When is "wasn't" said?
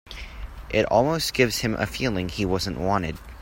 2.43-2.79